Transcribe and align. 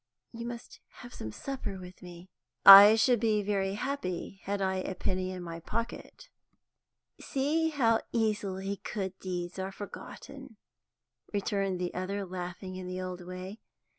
You 0.31 0.47
must 0.47 0.79
have 0.93 1.13
some 1.13 1.31
supper 1.31 1.77
with 1.77 2.01
me." 2.01 2.31
"I 2.65 2.95
should 2.95 3.19
be 3.19 3.43
very 3.43 3.75
happy, 3.75 4.41
had 4.45 4.59
I 4.59 4.77
a 4.77 4.95
penny 4.95 5.29
in 5.31 5.43
my 5.43 5.59
pocket." 5.59 6.27
"See 7.21 7.69
how 7.69 8.01
easily 8.11 8.81
good 8.95 9.13
deeds 9.19 9.59
are 9.59 9.71
forgotten," 9.71 10.57
returned 11.31 11.79
the 11.79 11.93
other, 11.93 12.25
laughing 12.25 12.77
in 12.77 12.87
the 12.87 12.99
old 12.99 13.23
way. 13.23 13.59